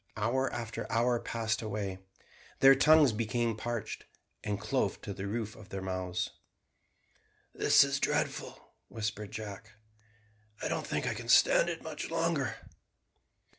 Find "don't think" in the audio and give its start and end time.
10.69-11.05